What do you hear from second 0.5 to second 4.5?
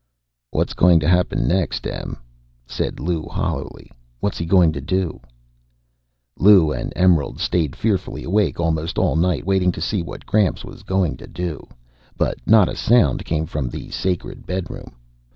going to happen next, Em?" said Lou hollowly. "What's he